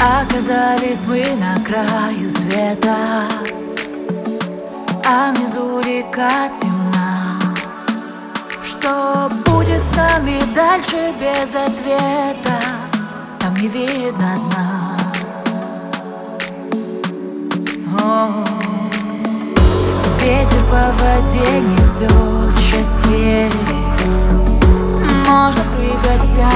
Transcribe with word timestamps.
Оказались 0.00 1.00
мы 1.08 1.24
на 1.40 1.60
краю 1.64 2.30
света 2.30 2.94
А 5.04 5.32
внизу 5.32 5.80
река 5.80 6.50
темна 6.60 7.40
Что 8.62 9.28
будет 9.44 9.82
с 9.82 9.96
нами 9.96 10.40
дальше 10.54 11.12
без 11.18 11.52
ответа 11.52 12.60
Там 13.40 13.56
не 13.56 13.66
видно 13.66 14.38
дна 14.46 14.96
О 17.98 18.00
-о 18.00 18.30
-о. 18.30 18.58
Ветер 20.20 20.62
по 20.70 20.92
воде 21.02 21.60
несет 21.60 22.56
счастье 22.60 23.50
Можно 25.26 25.62
прыгать 25.74 26.24
прямо 26.34 26.47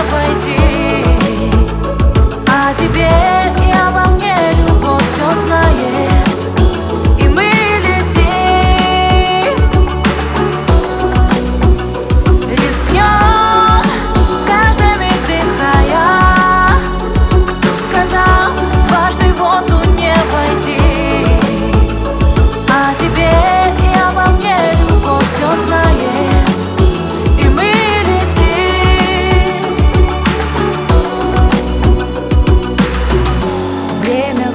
обойти 0.00 0.59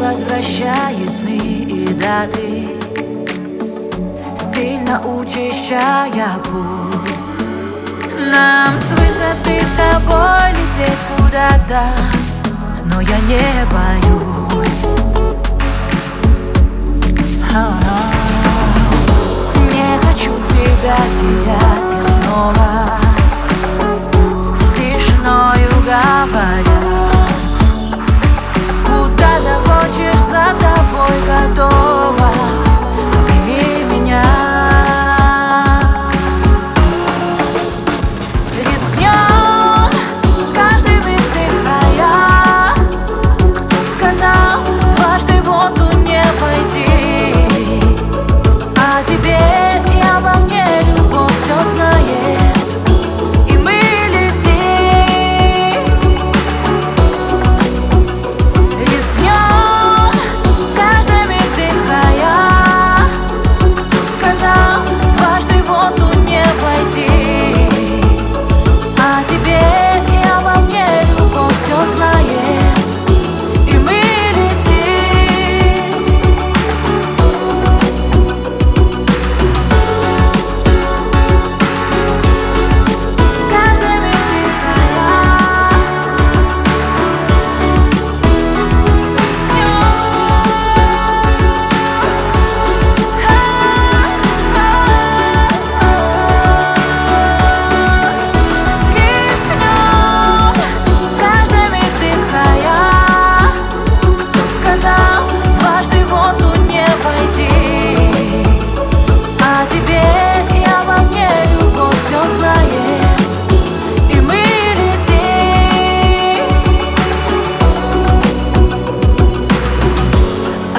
возвращает 0.06 1.10
сны 1.20 1.38
и 1.38 1.88
даты 1.94 2.70
Сильно 4.54 5.02
учащая 5.02 6.38
путь. 6.44 7.48
Нам 8.32 8.74
с 8.76 8.90
высоты 8.92 9.62
с 9.62 9.72
тобой 9.76 10.52
лететь 10.52 11.04
куда-то 11.18 11.84
Но 12.86 13.02
я 13.02 13.20
не 13.32 13.66
боюсь 13.74 14.86
а 17.54 17.58
-а 17.58 17.80
-а. 17.82 18.16
Не 19.74 19.88
хочу 20.06 20.32
тебя 20.50 20.98
терять 21.20 21.65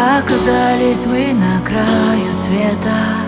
Оказались 0.07 1.05
мы 1.05 1.33
на 1.33 1.61
краю 1.67 2.31
света. 2.47 3.26